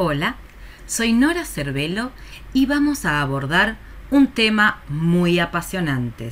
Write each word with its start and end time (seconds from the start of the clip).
Hola, 0.00 0.36
soy 0.86 1.12
Nora 1.12 1.44
Cervelo 1.44 2.12
y 2.52 2.66
vamos 2.66 3.04
a 3.04 3.20
abordar 3.20 3.78
un 4.12 4.28
tema 4.28 4.80
muy 4.88 5.40
apasionante, 5.40 6.30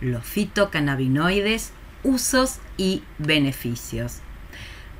los 0.00 0.24
fitocannabinoides, 0.24 1.72
usos 2.02 2.60
y 2.78 3.02
beneficios. 3.18 4.20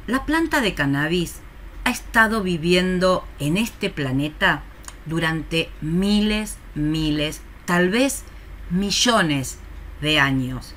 La 0.06 0.26
planta 0.26 0.60
de 0.60 0.74
cannabis 0.74 1.36
ha 1.84 1.90
estado 1.92 2.42
viviendo 2.42 3.26
en 3.38 3.56
este 3.56 3.88
planeta 3.88 4.64
durante 5.06 5.70
miles, 5.80 6.58
miles, 6.74 7.40
tal 7.64 7.88
vez 7.88 8.24
millones 8.68 9.56
de 10.02 10.20
años. 10.20 10.74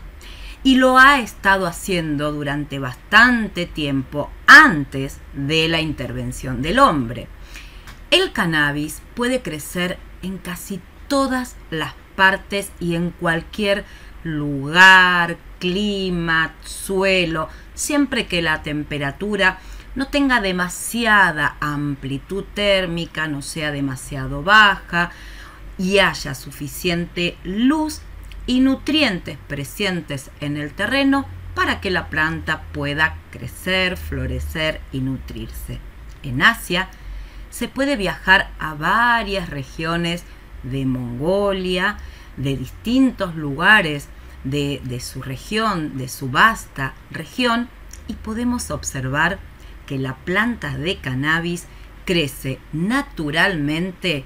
Y 0.63 0.77
lo 0.77 0.97
ha 0.97 1.19
estado 1.19 1.67
haciendo 1.67 2.31
durante 2.31 2.79
bastante 2.79 3.65
tiempo 3.65 4.29
antes 4.57 5.19
de 5.33 5.67
la 5.67 5.81
intervención 5.81 6.63
del 6.63 6.79
hombre. 6.79 7.27
El 8.09 8.33
cannabis 8.33 9.03
puede 9.13 9.43
crecer 9.43 9.99
en 10.23 10.39
casi 10.39 10.81
todas 11.07 11.55
las 11.69 11.93
partes 12.15 12.71
y 12.79 12.95
en 12.95 13.11
cualquier 13.11 13.85
lugar, 14.23 15.37
clima, 15.59 16.55
suelo, 16.63 17.49
siempre 17.75 18.25
que 18.25 18.41
la 18.41 18.63
temperatura 18.63 19.59
no 19.93 20.07
tenga 20.07 20.41
demasiada 20.41 21.55
amplitud 21.59 22.43
térmica, 22.55 23.27
no 23.27 23.43
sea 23.43 23.71
demasiado 23.71 24.41
baja 24.41 25.11
y 25.77 25.99
haya 25.99 26.33
suficiente 26.33 27.37
luz 27.43 28.01
y 28.47 28.61
nutrientes 28.61 29.37
presentes 29.47 30.31
en 30.39 30.57
el 30.57 30.73
terreno 30.73 31.27
para 31.57 31.81
que 31.81 31.89
la 31.89 32.05
planta 32.05 32.61
pueda 32.71 33.15
crecer, 33.31 33.97
florecer 33.97 34.79
y 34.91 34.99
nutrirse. 34.99 35.79
En 36.21 36.43
Asia 36.43 36.87
se 37.49 37.67
puede 37.67 37.95
viajar 37.95 38.51
a 38.59 38.75
varias 38.75 39.49
regiones 39.49 40.23
de 40.61 40.85
Mongolia, 40.85 41.97
de 42.35 42.55
distintos 42.55 43.35
lugares 43.35 44.07
de, 44.43 44.81
de, 44.83 44.99
su 44.99 45.23
región, 45.23 45.97
de 45.97 46.09
su 46.09 46.29
vasta 46.29 46.93
región, 47.09 47.69
y 48.07 48.13
podemos 48.13 48.69
observar 48.69 49.39
que 49.87 49.97
la 49.97 50.13
planta 50.13 50.77
de 50.77 50.97
cannabis 50.97 51.65
crece 52.05 52.59
naturalmente 52.71 54.25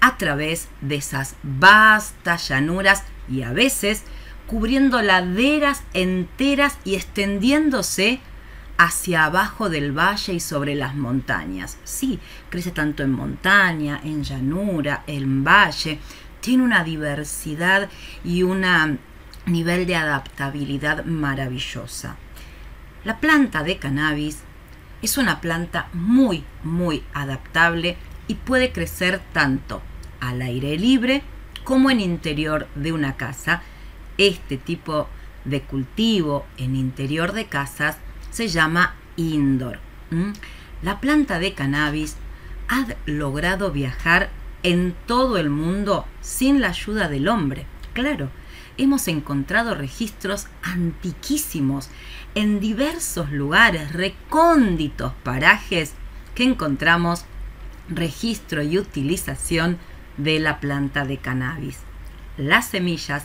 a 0.00 0.16
través 0.16 0.68
de 0.80 0.94
esas 0.94 1.34
vastas 1.42 2.48
llanuras 2.48 3.02
y 3.28 3.42
a 3.42 3.52
veces 3.52 4.04
cubriendo 4.48 5.00
laderas 5.02 5.84
enteras 5.92 6.78
y 6.84 6.96
extendiéndose 6.96 8.18
hacia 8.78 9.24
abajo 9.24 9.68
del 9.68 9.96
valle 9.96 10.32
y 10.32 10.40
sobre 10.40 10.74
las 10.74 10.96
montañas. 10.96 11.78
Sí, 11.84 12.18
crece 12.48 12.70
tanto 12.70 13.02
en 13.02 13.12
montaña, 13.12 14.00
en 14.02 14.24
llanura, 14.24 15.04
en 15.06 15.44
valle, 15.44 15.98
tiene 16.40 16.64
una 16.64 16.82
diversidad 16.82 17.90
y 18.24 18.42
un 18.42 18.64
nivel 19.46 19.86
de 19.86 19.96
adaptabilidad 19.96 21.04
maravillosa. 21.04 22.16
La 23.04 23.18
planta 23.20 23.62
de 23.62 23.78
cannabis 23.78 24.42
es 25.02 25.18
una 25.18 25.40
planta 25.40 25.88
muy, 25.92 26.44
muy 26.64 27.04
adaptable 27.12 27.96
y 28.28 28.34
puede 28.34 28.72
crecer 28.72 29.20
tanto 29.32 29.82
al 30.20 30.40
aire 30.40 30.76
libre 30.78 31.22
como 31.64 31.90
en 31.90 32.00
interior 32.00 32.66
de 32.74 32.92
una 32.92 33.16
casa. 33.16 33.62
Este 34.18 34.58
tipo 34.58 35.08
de 35.44 35.62
cultivo 35.62 36.44
en 36.58 36.76
interior 36.76 37.32
de 37.32 37.46
casas 37.46 37.96
se 38.30 38.48
llama 38.48 38.96
indoor. 39.16 39.78
La 40.82 41.00
planta 41.00 41.38
de 41.38 41.54
cannabis 41.54 42.16
ha 42.68 42.86
logrado 43.06 43.72
viajar 43.72 44.30
en 44.62 44.94
todo 45.06 45.38
el 45.38 45.50
mundo 45.50 46.04
sin 46.20 46.60
la 46.60 46.68
ayuda 46.68 47.08
del 47.08 47.28
hombre. 47.28 47.66
Claro, 47.92 48.30
hemos 48.76 49.08
encontrado 49.08 49.74
registros 49.74 50.46
antiquísimos 50.62 51.88
en 52.34 52.60
diversos 52.60 53.30
lugares, 53.32 53.92
recónditos 53.92 55.12
parajes 55.22 55.94
que 56.34 56.44
encontramos 56.44 57.24
registro 57.88 58.62
y 58.62 58.78
utilización 58.78 59.78
de 60.16 60.38
la 60.38 60.60
planta 60.60 61.04
de 61.04 61.16
cannabis. 61.18 61.78
Las 62.36 62.66
semillas 62.66 63.24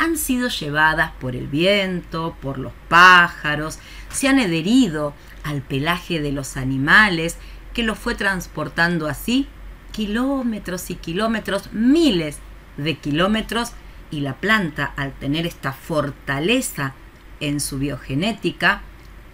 han 0.00 0.16
sido 0.16 0.48
llevadas 0.48 1.12
por 1.20 1.36
el 1.36 1.46
viento, 1.46 2.34
por 2.40 2.58
los 2.58 2.72
pájaros, 2.88 3.78
se 4.10 4.28
han 4.28 4.38
adherido 4.38 5.12
al 5.44 5.60
pelaje 5.60 6.20
de 6.22 6.32
los 6.32 6.56
animales 6.56 7.36
que 7.74 7.82
lo 7.82 7.94
fue 7.94 8.14
transportando 8.14 9.08
así 9.08 9.46
kilómetros 9.92 10.88
y 10.90 10.94
kilómetros, 10.94 11.70
miles 11.72 12.38
de 12.78 12.96
kilómetros, 12.96 13.72
y 14.10 14.20
la 14.20 14.36
planta 14.36 14.92
al 14.96 15.12
tener 15.12 15.46
esta 15.46 15.72
fortaleza 15.72 16.94
en 17.40 17.60
su 17.60 17.78
biogenética, 17.78 18.80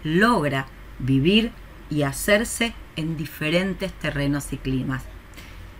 logra 0.03 0.66
vivir 0.98 1.53
y 1.91 2.03
hacerse 2.03 2.75
en 2.97 3.16
diferentes 3.16 3.93
terrenos 3.93 4.53
y 4.53 4.56
climas. 4.56 5.04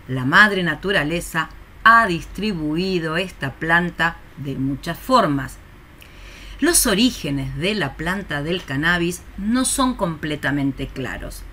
La 0.07 0.23
madre 0.23 0.63
naturaleza 0.63 1.49
ha 1.89 2.05
distribuido 2.05 3.15
esta 3.15 3.53
planta 3.53 4.17
de 4.35 4.55
muchas 4.55 4.99
formas. 4.99 5.57
Los 6.59 6.85
orígenes 6.85 7.55
de 7.55 7.75
la 7.75 7.95
planta 7.95 8.43
del 8.43 8.61
cannabis 8.61 9.21
no 9.37 9.63
son 9.63 9.93
completamente 9.93 10.87
claros, 10.87 11.43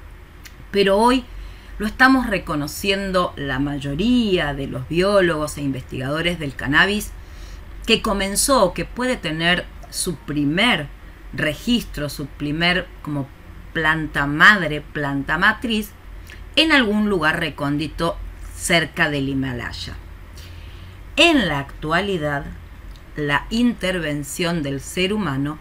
pero 0.73 0.99
hoy 0.99 1.25
lo 1.79 1.87
estamos 1.87 2.27
reconociendo 2.27 3.33
la 3.37 3.61
mayoría 3.61 4.55
de 4.55 4.67
los 4.67 4.89
biólogos 4.89 5.57
e 5.57 5.63
investigadores 5.63 6.41
del 6.41 6.57
cannabis 6.57 7.13
que 7.87 8.03
comenzó, 8.03 8.73
que 8.73 8.85
puede 8.85 9.17
tener 9.17 9.67
su 9.91 10.17
primer 10.17 10.89
registro, 11.33 12.09
su 12.09 12.27
primer 12.27 12.89
como 13.03 13.29
planta 13.73 14.27
madre, 14.27 14.81
planta 14.81 15.39
matriz, 15.39 15.91
en 16.57 16.73
algún 16.73 17.09
lugar 17.09 17.39
recóndito 17.39 18.17
cerca 18.57 19.11
del 19.11 19.29
Himalaya. 19.29 19.95
En 21.17 21.47
la 21.47 21.61
actualidad, 21.61 22.45
la 23.15 23.47
intervención 23.51 24.65
del 24.65 24.81
ser 24.81 25.13
humano 25.13 25.59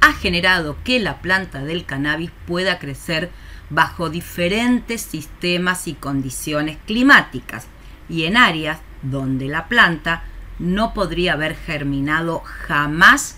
ha 0.00 0.14
generado 0.14 0.78
que 0.84 0.98
la 1.00 1.20
planta 1.20 1.62
del 1.62 1.84
cannabis 1.84 2.30
pueda 2.46 2.78
crecer 2.78 3.30
bajo 3.68 4.08
diferentes 4.08 5.02
sistemas 5.02 5.86
y 5.86 5.92
condiciones 5.92 6.78
climáticas 6.86 7.66
y 8.08 8.24
en 8.24 8.38
áreas 8.38 8.78
donde 9.02 9.48
la 9.48 9.68
planta 9.68 10.22
no 10.58 10.94
podría 10.94 11.34
haber 11.34 11.56
germinado 11.56 12.40
jamás 12.40 13.36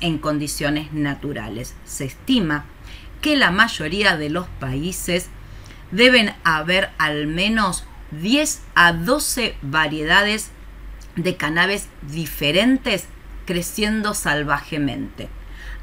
en 0.00 0.18
condiciones 0.18 0.92
naturales. 0.92 1.76
Se 1.84 2.06
estima 2.06 2.64
que 3.20 3.36
la 3.36 3.52
mayoría 3.52 4.16
de 4.16 4.30
los 4.30 4.48
países 4.48 5.28
deben 5.92 6.34
haber 6.42 6.90
al 6.98 7.28
menos 7.28 7.84
10 8.10 8.62
a 8.74 8.92
12 8.92 9.54
variedades 9.62 10.50
de 11.18 11.36
cannabis 11.36 11.88
diferentes 12.02 13.06
creciendo 13.44 14.14
salvajemente. 14.14 15.28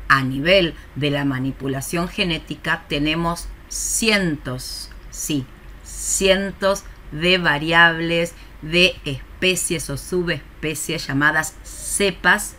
A 0.08 0.24
nivel 0.24 0.74
de 0.96 1.12
la 1.12 1.26
manipulación 1.26 2.08
genética 2.08 2.86
tenemos 2.88 3.48
cientos, 3.70 4.90
sí, 5.10 5.46
cientos 5.84 6.84
de 7.12 7.38
variables 7.38 8.34
de 8.62 8.96
especies 9.04 9.90
o 9.90 9.98
subespecies 9.98 11.08
llamadas 11.08 11.56
cepas 11.64 12.56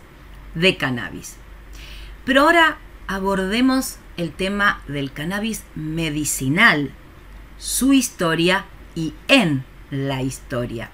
de 0.55 0.77
cannabis. 0.77 1.35
Pero 2.25 2.41
ahora 2.41 2.77
abordemos 3.07 3.97
el 4.17 4.31
tema 4.31 4.81
del 4.87 5.11
cannabis 5.11 5.63
medicinal, 5.75 6.91
su 7.57 7.93
historia 7.93 8.65
y 8.95 9.13
en 9.27 9.63
la 9.89 10.21
historia. 10.21 10.91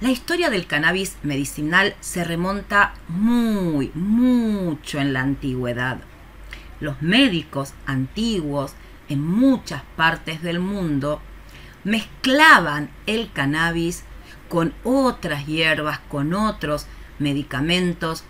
La 0.00 0.08
historia 0.08 0.48
del 0.48 0.66
cannabis 0.66 1.18
medicinal 1.22 1.94
se 2.00 2.24
remonta 2.24 2.94
muy, 3.08 3.90
mucho 3.94 4.98
en 4.98 5.12
la 5.12 5.20
antigüedad. 5.20 5.98
Los 6.80 7.02
médicos 7.02 7.74
antiguos 7.84 8.72
en 9.10 9.22
muchas 9.22 9.82
partes 9.96 10.40
del 10.40 10.58
mundo 10.58 11.20
mezclaban 11.84 12.88
el 13.04 13.30
cannabis 13.30 14.04
con 14.48 14.72
otras 14.84 15.46
hierbas, 15.46 15.98
con 16.08 16.32
otros 16.32 16.86
medicamentos 17.18 18.24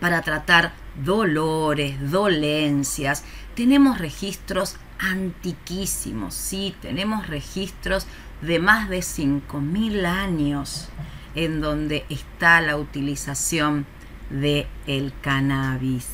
para 0.00 0.22
tratar 0.22 0.72
dolores, 1.04 2.10
dolencias. 2.10 3.24
Tenemos 3.54 3.98
registros 3.98 4.76
antiquísimos, 4.98 6.32
sí, 6.32 6.74
tenemos 6.80 7.26
registros 7.26 8.06
de 8.40 8.58
más 8.58 8.88
de 8.88 8.98
5.000 8.98 10.06
años 10.06 10.88
en 11.34 11.60
donde 11.60 12.04
está 12.08 12.60
la 12.60 12.76
utilización 12.76 13.86
del 14.30 14.66
el 14.86 15.12
cannabis. 15.20 16.06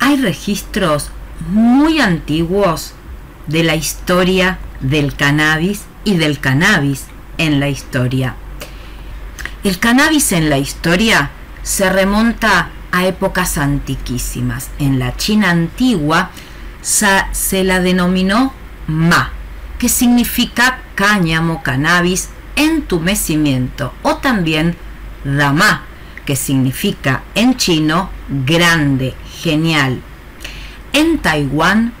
Hay 0.00 0.16
registros 0.16 1.10
muy 1.50 2.00
antiguos 2.00 2.92
de 3.46 3.62
la 3.62 3.74
historia 3.76 4.58
del 4.80 5.14
cannabis 5.14 5.82
y 6.04 6.16
del 6.16 6.38
cannabis 6.38 7.04
en 7.38 7.60
la 7.60 7.68
historia. 7.68 8.36
El 9.64 9.78
cannabis 9.78 10.32
en 10.32 10.50
la 10.50 10.58
historia 10.58 11.30
se 11.62 11.90
remonta 11.90 12.70
a 12.92 13.06
épocas 13.06 13.58
antiquísimas. 13.58 14.70
En 14.78 14.98
la 14.98 15.16
China 15.16 15.50
antigua 15.50 16.30
se 16.80 17.64
la 17.64 17.80
denominó 17.80 18.52
ma, 18.86 19.32
que 19.78 19.88
significa 19.88 20.80
cáñamo, 20.94 21.62
cannabis, 21.62 22.30
entumecimiento, 22.56 23.92
o 24.02 24.16
también 24.16 24.76
dama, 25.24 25.84
que 26.26 26.36
significa 26.36 27.22
en 27.34 27.56
chino 27.56 28.10
grande, 28.28 29.14
genial. 29.40 30.00
En 30.92 31.18
Taiwán 31.18 31.92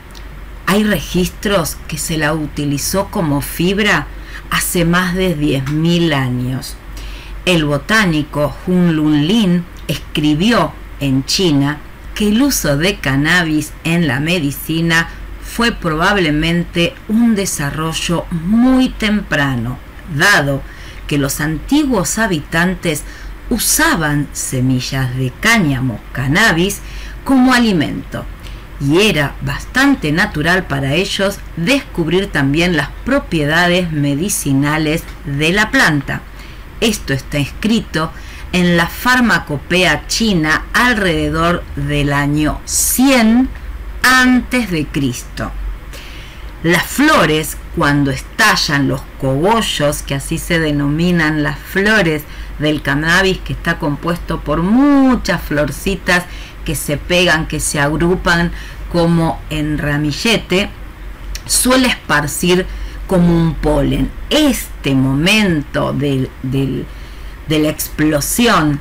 hay 0.66 0.84
registros 0.84 1.76
que 1.86 1.96
se 1.96 2.18
la 2.18 2.34
utilizó 2.34 3.06
como 3.06 3.40
fibra 3.40 4.06
hace 4.50 4.84
más 4.84 5.14
de 5.14 5.36
10.000 5.36 6.12
años. 6.12 6.76
El 7.44 7.64
botánico 7.64 8.54
Hun 8.66 8.96
Lun 8.96 9.26
Lin 9.26 9.64
escribió 9.86 10.72
en 11.00 11.24
China 11.24 11.78
que 12.14 12.28
el 12.28 12.42
uso 12.42 12.76
de 12.76 12.96
cannabis 12.98 13.72
en 13.84 14.06
la 14.06 14.20
medicina 14.20 15.08
fue 15.58 15.72
probablemente 15.72 16.94
un 17.08 17.34
desarrollo 17.34 18.26
muy 18.30 18.90
temprano, 18.90 19.76
dado 20.14 20.62
que 21.08 21.18
los 21.18 21.40
antiguos 21.40 22.20
habitantes 22.20 23.02
usaban 23.50 24.28
semillas 24.32 25.16
de 25.16 25.32
cáñamo, 25.40 25.98
cannabis, 26.12 26.78
como 27.24 27.52
alimento 27.52 28.24
y 28.80 29.00
era 29.00 29.34
bastante 29.40 30.12
natural 30.12 30.68
para 30.68 30.94
ellos 30.94 31.40
descubrir 31.56 32.28
también 32.30 32.76
las 32.76 32.90
propiedades 33.04 33.90
medicinales 33.90 35.02
de 35.24 35.50
la 35.50 35.72
planta. 35.72 36.20
Esto 36.80 37.12
está 37.12 37.38
escrito 37.38 38.12
en 38.52 38.76
la 38.76 38.86
farmacopea 38.86 40.06
china 40.06 40.66
alrededor 40.72 41.64
del 41.74 42.12
año 42.12 42.60
100 42.64 43.57
antes 44.08 44.70
de 44.70 44.86
Cristo. 44.86 45.52
Las 46.62 46.84
flores, 46.84 47.56
cuando 47.76 48.10
estallan 48.10 48.88
los 48.88 49.02
cogollos, 49.20 50.02
que 50.02 50.14
así 50.16 50.38
se 50.38 50.58
denominan 50.58 51.42
las 51.42 51.58
flores 51.58 52.22
del 52.58 52.82
cannabis, 52.82 53.38
que 53.38 53.52
está 53.52 53.78
compuesto 53.78 54.40
por 54.40 54.62
muchas 54.62 55.40
florcitas 55.40 56.24
que 56.64 56.74
se 56.74 56.96
pegan, 56.96 57.46
que 57.46 57.60
se 57.60 57.78
agrupan 57.78 58.50
como 58.90 59.40
en 59.50 59.78
ramillete, 59.78 60.68
suele 61.46 61.88
esparcir 61.88 62.66
como 63.06 63.28
un 63.36 63.54
polen. 63.54 64.10
Este 64.28 64.94
momento 64.94 65.92
de 65.92 66.28
la 67.48 67.68
explosión 67.68 68.80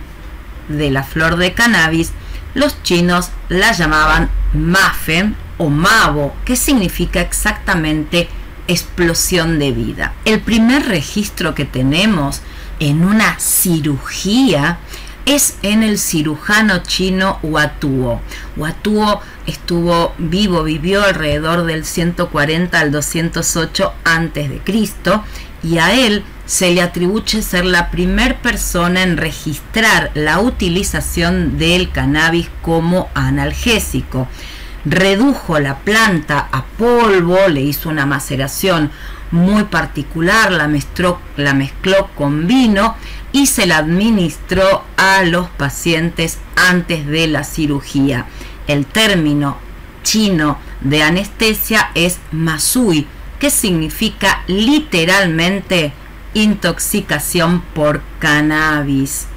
de 0.68 0.90
la 0.90 1.04
flor 1.04 1.38
de 1.38 1.54
cannabis, 1.54 2.12
los 2.58 2.82
chinos 2.82 3.30
la 3.50 3.72
llamaban 3.72 4.32
mafen 4.54 5.36
o 5.60 5.70
mavo, 5.70 6.34
que 6.44 6.56
significa 6.56 7.22
exactamente 7.22 8.28
explosión 8.68 9.60
de 9.60 9.72
vida. 9.72 10.14
El 10.26 10.40
primer 10.42 10.88
registro 10.88 11.54
que 11.54 11.66
tenemos 11.66 12.42
en 12.80 13.06
una 13.06 13.40
cirugía 13.40 14.80
es 15.28 15.58
en 15.62 15.84
el 15.84 16.00
cirujano 16.00 16.80
chino 16.80 17.38
Huatuo. 17.44 18.22
Huatuo 18.56 19.22
estuvo 19.46 20.16
vivo, 20.18 20.64
vivió 20.64 21.04
alrededor 21.04 21.64
del 21.64 21.86
140 21.86 22.80
al 22.80 22.92
208 22.92 23.94
antes 24.04 24.50
de 24.50 24.58
Cristo 24.60 25.24
y 25.62 25.78
a 25.78 25.94
él 25.94 26.24
se 26.48 26.72
le 26.72 26.82
atribuye 26.82 27.42
ser 27.42 27.66
la 27.66 27.92
primera 27.92 28.42
persona 28.42 29.04
en 29.04 29.18
registrar 29.18 30.12
la 30.16 30.40
utilización 30.40 31.58
del 31.60 31.92
cannabis 31.92 32.50
como 32.62 33.10
analgésico. 33.14 34.28
Redujo 34.86 35.60
la 35.60 35.80
planta 35.80 36.48
a 36.52 36.64
polvo, 36.64 37.50
le 37.50 37.62
hizo 37.62 37.90
una 37.90 38.06
maceración 38.06 38.92
muy 39.32 39.66
particular, 39.66 40.54
la 40.54 40.70
mezcló, 40.70 41.20
la 41.36 41.54
mezcló 41.54 42.10
con 42.16 42.48
vino 42.48 42.96
y 43.34 43.48
se 43.48 43.66
la 43.66 43.80
administró 43.80 44.86
a 44.96 45.24
los 45.24 45.50
pacientes 45.50 46.38
antes 46.56 47.06
de 47.06 47.28
la 47.28 47.44
cirugía. 47.44 48.26
El 48.68 48.86
término 48.86 49.58
chino 50.02 50.60
de 50.80 51.04
anestesia 51.04 51.92
es 51.94 52.20
masui, 52.32 53.06
que 53.38 53.50
significa 53.50 54.44
literalmente 54.48 55.92
intoxicación 56.38 57.62
por 57.74 58.02
cannabis. 58.20 59.28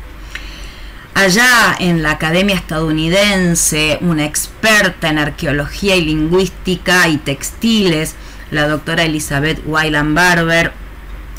Allá 1.15 1.75
en 1.79 2.03
la 2.03 2.13
Academia 2.13 2.55
Estadounidense, 2.55 3.99
una 4.01 4.25
experta 4.25 5.09
en 5.09 5.19
arqueología 5.19 5.97
y 5.97 6.05
lingüística 6.05 7.09
y 7.09 7.19
textiles, 7.19 8.15
la 8.51 8.69
doctora 8.69 9.05
Elizabeth 9.05 9.61
Wyland 9.65 10.15
Barber, 10.15 10.73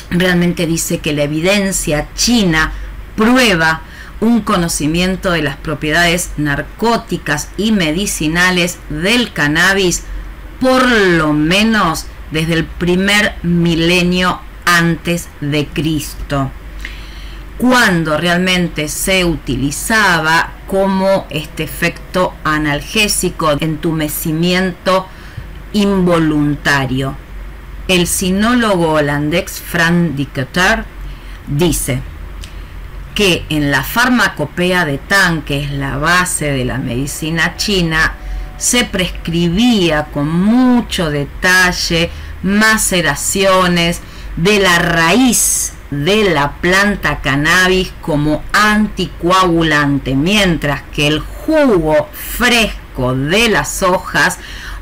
realmente 0.09 0.65
dice 0.65 0.99
que 0.99 1.13
la 1.13 1.23
evidencia 1.23 2.07
china 2.15 2.73
prueba 3.15 3.81
un 4.19 4.41
conocimiento 4.41 5.31
de 5.31 5.41
las 5.41 5.57
propiedades 5.57 6.31
narcóticas 6.37 7.49
y 7.57 7.71
medicinales 7.71 8.77
del 8.89 9.33
cannabis 9.33 10.03
por 10.59 10.87
lo 10.87 11.33
menos 11.33 12.05
desde 12.29 12.53
el 12.53 12.65
primer 12.65 13.33
milenio 13.41 14.39
antes 14.77 15.27
de 15.41 15.67
Cristo, 15.67 16.51
cuando 17.57 18.17
realmente 18.17 18.87
se 18.87 19.25
utilizaba 19.25 20.53
como 20.67 21.27
este 21.29 21.63
efecto 21.63 22.33
analgésico, 22.43 23.51
entumecimiento 23.59 25.07
involuntario. 25.73 27.15
El 27.87 28.07
sinólogo 28.07 28.93
holandés 28.93 29.61
Frank 29.61 30.15
Dicketer 30.15 30.85
dice 31.47 32.01
que 33.13 33.45
en 33.49 33.69
la 33.69 33.83
farmacopea 33.83 34.85
de 34.85 34.97
Tang, 34.97 35.43
que 35.43 35.63
es 35.63 35.71
la 35.71 35.97
base 35.97 36.51
de 36.51 36.63
la 36.63 36.77
medicina 36.77 37.57
china, 37.57 38.13
se 38.57 38.85
prescribía 38.85 40.05
con 40.05 40.29
mucho 40.29 41.09
detalle 41.09 42.09
maceraciones 42.43 44.01
de 44.37 44.59
la 44.59 44.79
raíz 44.79 45.73
de 45.91 46.29
la 46.29 46.53
planta 46.53 47.19
cannabis 47.19 47.91
como 48.01 48.41
anticoagulante, 48.53 50.15
mientras 50.15 50.81
que 50.93 51.07
el 51.07 51.19
jugo 51.19 52.09
fresco 52.13 53.13
de 53.13 53.49
las 53.49 53.83
hojas 53.83 54.39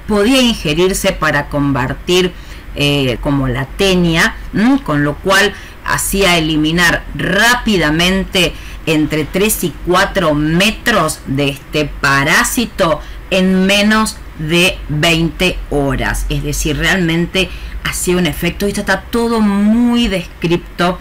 podía 0.08 0.42
ingerirse 0.42 1.12
para 1.12 1.50
combatir 1.50 2.32
eh, 2.76 3.18
como 3.22 3.48
la 3.48 3.66
tenia, 3.66 4.36
con 4.84 5.04
lo 5.04 5.16
cual 5.16 5.54
hacía 5.84 6.38
eliminar 6.38 7.04
rápidamente 7.16 8.54
entre 8.86 9.26
3 9.26 9.64
y 9.66 9.74
4 9.88 10.34
metros 10.36 11.20
de 11.26 11.50
este 11.50 11.86
parásito 11.86 13.02
en 13.32 13.66
menos 13.66 14.18
de 14.38 14.78
20 14.90 15.58
horas. 15.72 16.26
Es 16.30 16.44
decir, 16.44 16.78
realmente 16.78 17.50
hacía 17.84 18.18
un 18.18 18.26
efecto 18.26 18.68
y 18.68 18.72
está 18.72 19.02
todo 19.02 19.42
muy 19.42 20.08
descrito 20.08 21.00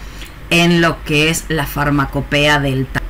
en 0.51 0.81
lo 0.81 1.05
que 1.05 1.31
es 1.31 1.45
la 1.49 1.67
farmacopea 1.67 2.59
delta. 2.59 3.03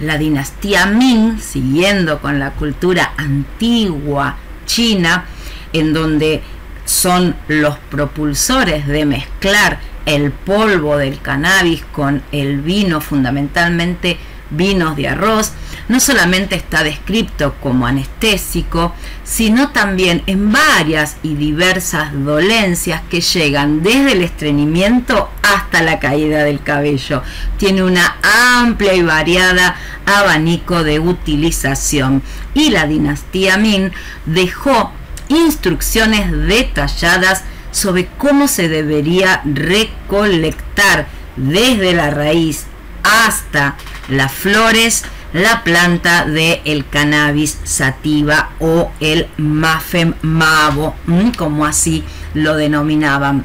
La 0.00 0.18
dinastía 0.18 0.86
Ming, 0.86 1.38
siguiendo 1.40 2.20
con 2.20 2.38
la 2.38 2.52
cultura 2.52 3.12
antigua 3.16 4.36
china, 4.66 5.26
en 5.72 5.92
donde 5.92 6.42
son 6.84 7.36
los 7.48 7.78
propulsores 7.78 8.86
de 8.86 9.04
mezclar 9.04 9.78
el 10.06 10.32
polvo 10.32 10.96
del 10.96 11.20
cannabis 11.20 11.84
con 11.92 12.22
el 12.32 12.60
vino, 12.60 13.00
fundamentalmente 13.00 14.18
vinos 14.50 14.96
de 14.96 15.08
arroz, 15.08 15.52
no 15.88 15.98
solamente 15.98 16.54
está 16.54 16.84
descrito 16.84 17.54
como 17.60 17.86
anestésico, 17.86 18.94
sino 19.24 19.70
también 19.70 20.22
en 20.26 20.52
varias 20.52 21.16
y 21.22 21.34
diversas 21.34 22.12
dolencias 22.12 23.02
que 23.10 23.20
llegan 23.20 23.82
desde 23.82 24.12
el 24.12 24.22
estreñimiento 24.22 25.30
hasta 25.42 25.82
la 25.82 25.98
caída 25.98 26.44
del 26.44 26.62
cabello. 26.62 27.22
Tiene 27.56 27.82
una 27.82 28.16
amplia 28.58 28.94
y 28.94 29.02
variada 29.02 29.76
abanico 30.06 30.84
de 30.84 31.00
utilización 31.00 32.22
y 32.54 32.70
la 32.70 32.86
dinastía 32.86 33.56
Min 33.56 33.92
dejó 34.26 34.92
instrucciones 35.28 36.30
detalladas 36.30 37.44
sobre 37.70 38.06
cómo 38.18 38.48
se 38.48 38.68
debería 38.68 39.42
recolectar 39.44 41.06
desde 41.36 41.94
la 41.94 42.10
raíz 42.10 42.64
hasta 43.02 43.76
las 44.10 44.32
flores 44.32 45.04
la 45.32 45.62
planta 45.62 46.24
del 46.24 46.60
el 46.64 46.86
cannabis 46.86 47.58
sativa 47.64 48.50
o 48.58 48.90
el 49.00 49.28
mafem 49.36 50.14
mavo, 50.22 50.96
como 51.36 51.64
así 51.64 52.02
lo 52.34 52.56
denominaban. 52.56 53.44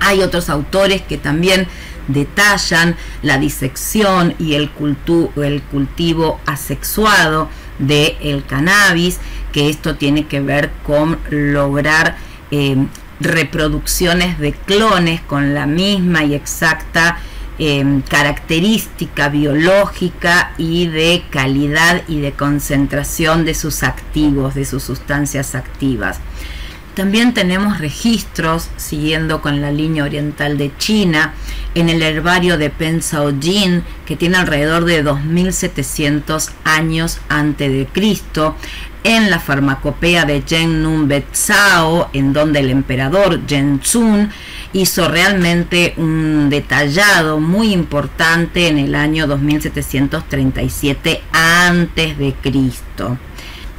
Hay 0.00 0.22
otros 0.22 0.50
autores 0.50 1.00
que 1.02 1.16
también 1.16 1.66
detallan 2.08 2.96
la 3.22 3.38
disección 3.38 4.34
y 4.38 4.54
el, 4.54 4.70
el 5.36 5.62
cultivo 5.62 6.40
asexuado 6.44 7.48
del 7.78 8.16
el 8.20 8.44
cannabis, 8.44 9.18
que 9.52 9.70
esto 9.70 9.96
tiene 9.96 10.26
que 10.26 10.40
ver 10.40 10.70
con 10.84 11.18
lograr 11.30 12.16
eh, 12.50 12.76
reproducciones 13.20 14.38
de 14.38 14.52
clones 14.52 15.22
con 15.22 15.54
la 15.54 15.66
misma 15.66 16.24
y 16.24 16.34
exacta 16.34 17.18
eh, 17.58 18.02
característica 18.08 19.28
biológica 19.28 20.52
y 20.58 20.88
de 20.88 21.24
calidad 21.30 22.02
y 22.08 22.20
de 22.20 22.32
concentración 22.32 23.44
de 23.44 23.54
sus 23.54 23.82
activos, 23.82 24.54
de 24.54 24.64
sus 24.64 24.82
sustancias 24.82 25.54
activas. 25.54 26.20
También 26.94 27.34
tenemos 27.34 27.78
registros, 27.78 28.68
siguiendo 28.76 29.42
con 29.42 29.60
la 29.60 29.72
línea 29.72 30.04
oriental 30.04 30.56
de 30.56 30.70
China, 30.78 31.34
en 31.74 31.88
el 31.88 32.02
herbario 32.02 32.56
de 32.56 32.70
Jin, 33.40 33.82
que 34.06 34.14
tiene 34.14 34.36
alrededor 34.36 34.84
de 34.84 35.02
2700 35.02 36.50
años 36.62 37.18
antes 37.28 37.72
de 37.72 37.86
Cristo, 37.86 38.54
en 39.02 39.28
la 39.28 39.40
farmacopea 39.40 40.24
de 40.24 40.66
Nun 40.66 41.08
Betzao, 41.08 42.10
en 42.12 42.32
donde 42.32 42.60
el 42.60 42.70
emperador 42.70 43.40
Zun 43.82 44.30
hizo 44.74 45.08
realmente 45.08 45.94
un 45.96 46.50
detallado 46.50 47.38
muy 47.38 47.72
importante 47.72 48.66
en 48.66 48.78
el 48.78 48.96
año 48.96 49.28
2737 49.28 51.22
antes 51.32 52.18
de 52.18 52.34
Cristo. 52.34 53.16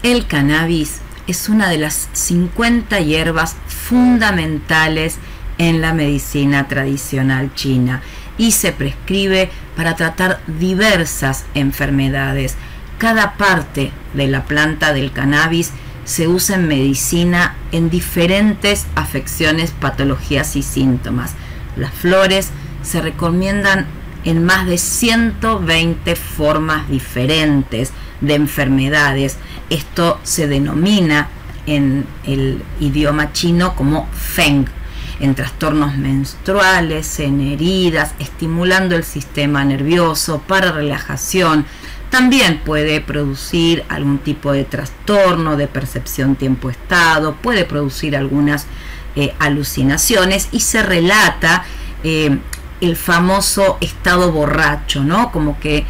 El 0.04 0.26
cannabis 0.26 1.02
es 1.28 1.50
una 1.50 1.70
de 1.70 1.80
las 1.80 2.08
50 2.14 3.02
hierbas 3.02 3.58
fundamentales 3.68 5.18
en 5.58 5.82
la 5.82 5.94
medicina 5.94 6.70
tradicional 6.70 7.54
china 7.54 8.02
y 8.38 8.54
se 8.54 8.72
prescribe 8.72 9.50
para 9.76 9.98
tratar 9.98 10.40
diversas 10.48 11.46
enfermedades. 11.56 12.56
Cada 13.00 13.34
parte 13.34 13.92
de 14.14 14.28
la 14.28 14.46
planta 14.46 14.94
del 14.94 15.12
cannabis 15.12 15.72
se 16.06 16.28
usa 16.28 16.56
en 16.56 16.68
medicina 16.68 17.56
en 17.72 17.90
diferentes 17.90 18.86
afecciones, 18.96 19.72
patologías 19.72 20.56
y 20.56 20.64
síntomas. 20.64 21.34
Las 21.76 21.94
flores 21.94 22.50
se 22.84 23.02
recomiendan 23.02 23.88
en 24.24 24.46
más 24.46 24.66
de 24.68 24.78
120 24.78 26.16
formas 26.16 26.88
diferentes 26.90 27.92
de 28.22 28.36
enfermedades. 28.36 29.38
Esto 29.70 30.20
se 30.24 30.48
denomina 30.48 31.28
en 31.66 32.06
el 32.26 32.62
idioma 32.80 33.34
chino 33.34 33.76
como 33.76 34.08
Feng, 34.14 34.66
en 35.20 35.34
trastornos 35.34 35.98
menstruales, 35.98 37.20
en 37.20 37.42
heridas, 37.42 38.14
estimulando 38.20 38.96
el 38.96 39.04
sistema 39.04 39.66
nervioso 39.66 40.40
para 40.48 40.72
relajación. 40.72 41.66
También 42.16 42.60
puede 42.60 43.02
producir 43.02 43.84
algún 43.90 44.20
tipo 44.20 44.54
de 44.54 44.64
trastorno 44.64 45.58
de 45.58 45.68
percepción 45.68 46.38
tiempo-estado, 46.38 47.36
puede 47.36 47.66
producir 47.66 48.16
algunas 48.16 48.68
eh, 49.18 49.34
alucinaciones 49.38 50.48
y 50.54 50.62
se 50.62 50.82
relata 50.82 51.66
eh, 52.06 52.38
el 52.80 52.96
famoso 52.96 53.78
estado 53.82 54.32
borracho, 54.32 55.04
¿no? 55.04 55.34
Como 55.34 55.60
que 55.60 55.84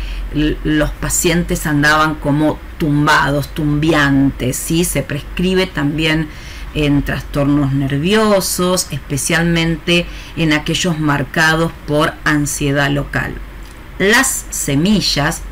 los 0.64 0.90
pacientes 0.90 1.68
andaban 1.68 2.16
como 2.16 2.58
tumbados, 2.80 3.50
tumbiantes, 3.50 4.58
¿sí? 4.58 4.84
Se 4.84 5.04
prescribe 5.04 5.68
también 5.68 6.28
en 6.74 7.04
trastornos 7.04 7.72
nerviosos, 7.72 8.88
especialmente 8.90 10.08
en 10.38 10.54
aquellos 10.54 11.00
marcados 11.00 11.72
por 11.86 12.16
ansiedad 12.24 12.90
local. 12.90 13.36
Las 14.00 14.48
semillas 14.50 15.44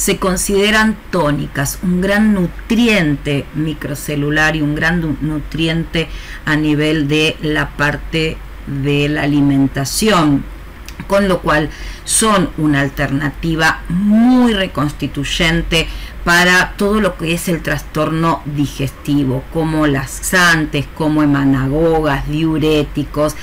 se 0.00 0.16
consideran 0.16 0.96
tónicas, 1.10 1.78
un 1.82 2.00
gran 2.00 2.32
nutriente 2.32 3.44
microcelular 3.54 4.56
y 4.56 4.62
un 4.62 4.74
gran 4.74 5.18
nutriente 5.20 6.08
a 6.46 6.56
nivel 6.56 7.06
de 7.06 7.36
la 7.42 7.68
parte 7.76 8.38
de 8.66 9.10
la 9.10 9.24
alimentación 9.24 10.42
con 11.06 11.28
lo 11.28 11.40
cual 11.40 11.68
son 12.04 12.48
una 12.56 12.80
alternativa 12.80 13.82
muy 13.90 14.54
reconstituyente 14.54 15.86
para 16.24 16.74
todo 16.76 17.00
lo 17.00 17.16
que 17.16 17.34
es 17.34 17.48
el 17.48 17.62
trastorno 17.62 18.42
digestivo, 18.44 19.42
como 19.52 19.86
laxantes, 19.86 20.86
como 20.94 21.22
emanagogas, 21.22 22.28
diuréticos, 22.28 23.34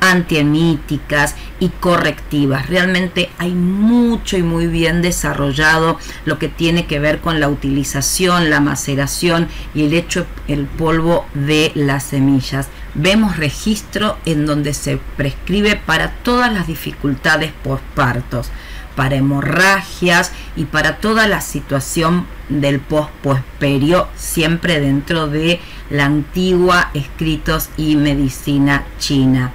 antiemíticas 0.00 1.34
y 1.60 1.68
correctivas. 1.68 2.68
Realmente 2.68 3.30
hay 3.38 3.52
mucho 3.52 4.36
y 4.36 4.42
muy 4.42 4.66
bien 4.66 5.02
desarrollado 5.02 5.98
lo 6.24 6.38
que 6.38 6.48
tiene 6.48 6.86
que 6.86 6.98
ver 6.98 7.20
con 7.20 7.40
la 7.40 7.48
utilización, 7.48 8.50
la 8.50 8.60
maceración 8.60 9.48
y 9.74 9.84
el 9.86 9.94
hecho 9.94 10.26
el 10.48 10.66
polvo 10.66 11.26
de 11.34 11.72
las 11.74 12.04
semillas 12.04 12.68
vemos 12.96 13.36
registro 13.36 14.16
en 14.24 14.46
donde 14.46 14.74
se 14.74 14.98
prescribe 15.16 15.76
para 15.76 16.10
todas 16.10 16.52
las 16.52 16.66
dificultades 16.66 17.52
postpartos, 17.62 18.50
para 18.94 19.16
hemorragias 19.16 20.32
y 20.56 20.64
para 20.64 20.96
toda 20.96 21.28
la 21.28 21.42
situación 21.42 22.26
del 22.48 22.80
pospuesperio, 22.80 24.08
siempre 24.16 24.80
dentro 24.80 25.28
de 25.28 25.60
la 25.90 26.06
antigua 26.06 26.90
escritos 26.94 27.68
y 27.76 27.96
medicina 27.96 28.84
china. 28.98 29.52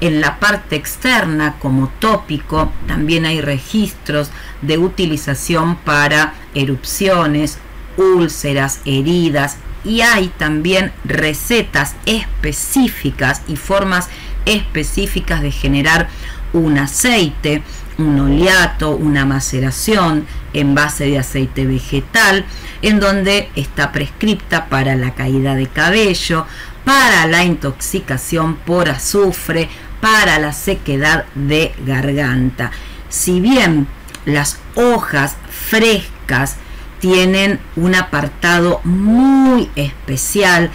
En 0.00 0.20
la 0.20 0.38
parte 0.38 0.76
externa, 0.76 1.56
como 1.58 1.88
tópico, 1.98 2.72
también 2.86 3.26
hay 3.26 3.40
registros 3.40 4.30
de 4.62 4.78
utilización 4.78 5.76
para 5.76 6.34
erupciones, 6.54 7.58
úlceras, 7.96 8.80
heridas, 8.84 9.56
y 9.84 10.02
hay 10.02 10.28
también 10.28 10.92
recetas 11.04 11.94
específicas 12.06 13.42
y 13.48 13.56
formas 13.56 14.08
específicas 14.44 15.42
de 15.42 15.50
generar 15.50 16.08
un 16.52 16.78
aceite, 16.78 17.62
un 17.98 18.20
oleato, 18.20 18.90
una 18.90 19.24
maceración 19.24 20.26
en 20.52 20.74
base 20.74 21.06
de 21.06 21.18
aceite 21.18 21.66
vegetal, 21.66 22.44
en 22.82 23.00
donde 23.00 23.48
está 23.56 23.92
prescripta 23.92 24.66
para 24.68 24.94
la 24.94 25.14
caída 25.14 25.54
de 25.54 25.66
cabello, 25.66 26.46
para 26.84 27.26
la 27.26 27.44
intoxicación 27.44 28.56
por 28.56 28.88
azufre, 28.88 29.68
para 30.00 30.38
la 30.38 30.52
sequedad 30.52 31.24
de 31.34 31.74
garganta. 31.84 32.70
Si 33.08 33.40
bien 33.40 33.86
las 34.24 34.58
hojas 34.74 35.36
frescas 35.50 36.56
tienen 37.00 37.60
un 37.76 37.94
apartado 37.94 38.80
muy 38.84 39.70
especial. 39.76 40.70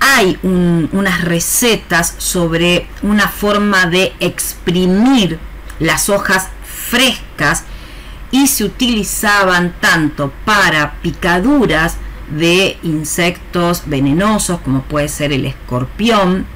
Hay 0.00 0.38
unas 0.42 1.22
recetas 1.22 2.14
sobre 2.18 2.88
una 3.02 3.28
forma 3.28 3.86
de 3.86 4.12
exprimir 4.20 5.38
las 5.78 6.08
hojas 6.08 6.48
frescas 6.64 7.64
y 8.30 8.46
se 8.46 8.64
utilizaban 8.64 9.74
tanto 9.80 10.32
para 10.44 10.94
picaduras 11.02 11.96
de 12.32 12.78
insectos 12.82 13.82
venenosos 13.86 14.60
como 14.60 14.82
puede 14.82 15.08
ser 15.08 15.32
el 15.32 15.44
escorpión, 15.44 16.46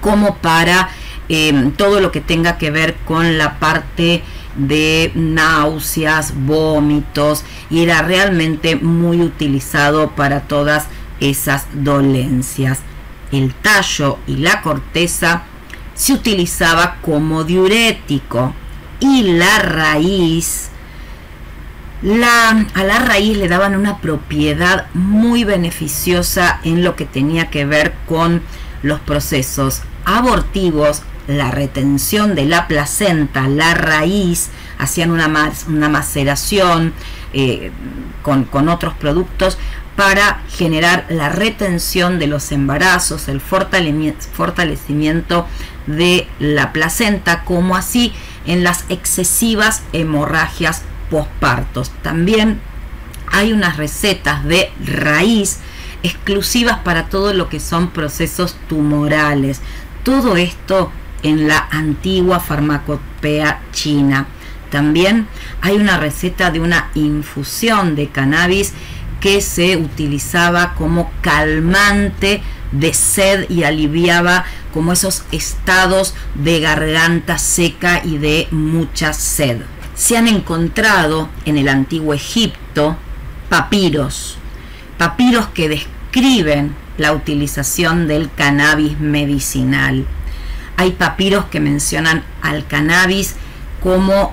como 0.00 0.36
para 0.36 0.90
eh, 1.28 1.72
todo 1.76 2.00
lo 2.00 2.10
que 2.12 2.20
tenga 2.20 2.58
que 2.58 2.70
ver 2.70 2.96
con 3.06 3.38
la 3.38 3.58
parte 3.58 4.22
de 4.56 5.12
náuseas, 5.14 6.32
vómitos 6.34 7.44
y 7.70 7.82
era 7.82 8.02
realmente 8.02 8.76
muy 8.76 9.20
utilizado 9.20 10.10
para 10.10 10.42
todas 10.42 10.86
esas 11.20 11.66
dolencias. 11.72 12.80
El 13.32 13.54
tallo 13.54 14.18
y 14.26 14.36
la 14.36 14.62
corteza 14.62 15.44
se 15.94 16.14
utilizaba 16.14 16.96
como 17.02 17.44
diurético 17.44 18.54
y 18.98 19.22
la 19.22 19.58
raíz 19.60 20.70
la, 22.02 22.66
a 22.74 22.84
la 22.84 22.98
raíz 22.98 23.36
le 23.36 23.48
daban 23.48 23.76
una 23.76 23.98
propiedad 23.98 24.86
muy 24.94 25.44
beneficiosa 25.44 26.60
en 26.64 26.82
lo 26.82 26.96
que 26.96 27.04
tenía 27.04 27.50
que 27.50 27.66
ver 27.66 27.94
con 28.06 28.42
los 28.82 29.00
procesos 29.00 29.82
abortivos, 30.04 31.02
la 31.26 31.50
retención 31.50 32.34
de 32.34 32.46
la 32.46 32.66
placenta, 32.66 33.46
la 33.48 33.74
raíz, 33.74 34.48
hacían 34.78 35.10
una, 35.10 35.52
una 35.68 35.88
maceración 35.88 36.92
eh, 37.34 37.70
con, 38.22 38.44
con 38.44 38.68
otros 38.68 38.94
productos 38.94 39.58
para 39.94 40.40
generar 40.48 41.04
la 41.10 41.28
retención 41.28 42.18
de 42.18 42.26
los 42.26 42.50
embarazos, 42.52 43.28
el 43.28 43.42
fortalecimiento 43.42 45.46
de 45.86 46.26
la 46.38 46.72
placenta, 46.72 47.44
como 47.44 47.76
así 47.76 48.14
en 48.46 48.64
las 48.64 48.86
excesivas 48.88 49.82
hemorragias 49.92 50.84
pospartos. 51.10 51.90
También 52.02 52.60
hay 53.30 53.52
unas 53.52 53.76
recetas 53.76 54.44
de 54.44 54.70
raíz 54.84 55.58
exclusivas 56.02 56.78
para 56.78 57.08
todo 57.08 57.34
lo 57.34 57.48
que 57.48 57.60
son 57.60 57.90
procesos 57.90 58.56
tumorales, 58.68 59.60
Todo 60.02 60.38
esto 60.38 60.90
en 61.22 61.46
la 61.46 61.68
antigua 61.70 62.40
farmacopea 62.40 63.60
china. 63.70 64.26
También 64.70 65.26
hay 65.60 65.76
una 65.76 65.98
receta 65.98 66.50
de 66.50 66.60
una 66.60 66.90
infusión 66.94 67.94
de 67.96 68.08
cannabis 68.08 68.72
que 69.20 69.42
se 69.42 69.76
utilizaba 69.76 70.74
como 70.74 71.10
calmante 71.20 72.42
de 72.72 72.94
sed 72.94 73.50
y 73.50 73.64
aliviaba 73.64 74.44
como 74.72 74.92
esos 74.92 75.24
estados 75.32 76.14
de 76.34 76.60
garganta 76.60 77.36
seca 77.36 78.00
y 78.02 78.16
de 78.16 78.48
mucha 78.50 79.12
sed. 79.12 79.60
Se 80.00 80.16
han 80.16 80.28
encontrado 80.28 81.28
en 81.44 81.58
el 81.58 81.68
antiguo 81.68 82.14
Egipto 82.14 82.96
papiros, 83.50 84.38
papiros 84.96 85.48
que 85.48 85.68
describen 85.68 86.74
la 86.96 87.12
utilización 87.12 88.08
del 88.08 88.30
cannabis 88.32 88.98
medicinal. 88.98 90.06
Hay 90.78 90.92
papiros 90.92 91.44
que 91.50 91.60
mencionan 91.60 92.24
al 92.40 92.66
cannabis 92.66 93.34
como 93.82 94.32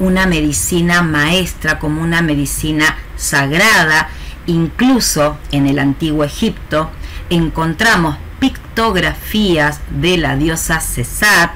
una 0.00 0.26
medicina 0.26 1.02
maestra, 1.02 1.78
como 1.78 2.02
una 2.02 2.20
medicina 2.20 2.96
sagrada. 3.14 4.08
Incluso 4.48 5.38
en 5.52 5.68
el 5.68 5.78
antiguo 5.78 6.24
Egipto 6.24 6.90
encontramos 7.30 8.16
pictografías 8.40 9.78
de 10.00 10.16
la 10.16 10.34
diosa 10.34 10.80
Cesat 10.80 11.52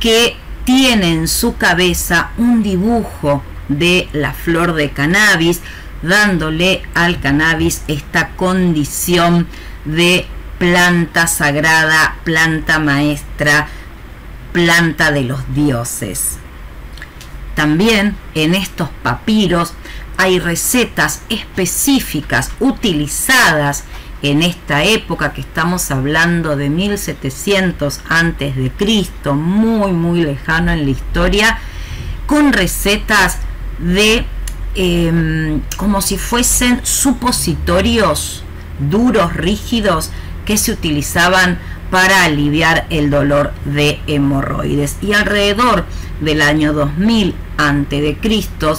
que 0.00 0.38
tiene 0.64 1.12
en 1.12 1.28
su 1.28 1.56
cabeza 1.56 2.30
un 2.38 2.62
dibujo 2.62 3.42
de 3.68 4.08
la 4.12 4.32
flor 4.32 4.74
de 4.74 4.90
cannabis, 4.90 5.60
dándole 6.02 6.82
al 6.94 7.20
cannabis 7.20 7.82
esta 7.88 8.30
condición 8.30 9.46
de 9.84 10.26
planta 10.58 11.26
sagrada, 11.26 12.16
planta 12.24 12.78
maestra, 12.78 13.68
planta 14.52 15.10
de 15.10 15.22
los 15.24 15.54
dioses. 15.54 16.38
También 17.54 18.16
en 18.34 18.54
estos 18.54 18.88
papiros 19.02 19.74
hay 20.16 20.38
recetas 20.38 21.22
específicas 21.28 22.50
utilizadas 22.60 23.84
en 24.22 24.42
esta 24.42 24.84
época 24.84 25.32
que 25.32 25.40
estamos 25.42 25.90
hablando 25.90 26.56
de 26.56 26.70
1700 26.70 28.00
antes 28.08 28.56
de 28.56 28.70
Cristo, 28.70 29.34
muy 29.34 29.92
muy 29.92 30.22
lejano 30.22 30.72
en 30.72 30.84
la 30.84 30.90
historia, 30.90 31.58
con 32.26 32.52
recetas 32.52 33.38
de 33.78 34.24
em, 34.74 35.60
como 35.76 36.00
si 36.00 36.18
fuesen 36.18 36.80
supositorios 36.84 38.44
duros, 38.90 39.34
rígidos, 39.34 40.10
que 40.44 40.58
se 40.58 40.72
utilizaban 40.72 41.58
para 41.90 42.24
aliviar 42.24 42.86
el 42.90 43.10
dolor 43.10 43.52
de 43.64 44.00
hemorroides. 44.06 44.96
Y 45.00 45.12
alrededor 45.12 45.84
del 46.20 46.42
año 46.42 46.72
2000 46.72 47.34
antes 47.56 48.02
de 48.02 48.16
Cristo 48.16 48.78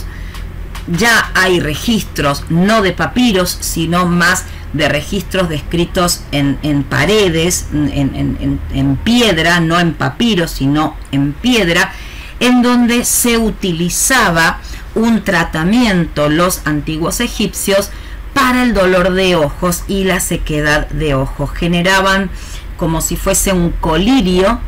ya 0.88 1.32
hay 1.34 1.60
registros 1.60 2.44
no 2.50 2.82
de 2.82 2.92
papiros, 2.92 3.58
sino 3.62 4.06
más 4.06 4.46
de 4.75 4.89
registros 4.89 5.48
descritos 5.48 6.21
en, 6.32 6.58
en 6.62 6.84
paredes, 6.84 7.67
en, 7.73 8.60
en, 8.73 8.95
piedra, 8.97 9.60
no 9.62 9.80
en 9.80 9.93
papiros, 9.93 10.52
sino 10.52 10.97
en 11.12 11.34
piedra, 11.34 11.93
en 12.39 12.62
donde 12.62 13.06
se 13.06 13.38
utilizaba 13.38 14.60
un 14.93 15.23
tratamiento 15.23 16.30
los 16.30 16.62
antiguos 16.65 17.21
egipcios 17.21 17.89
para 18.34 18.63
el 18.63 18.73
dolor 18.73 19.13
de 19.13 19.38
ojos 19.38 19.84
y 19.88 20.04
la 20.04 20.19
sequedad 20.19 20.89
de 20.89 21.15
ojos. 21.15 21.52
Generaban 21.52 22.30
como 22.76 22.99
si 22.99 23.15
fuese 23.15 23.54
un 23.54 23.71
colirio 23.71 24.60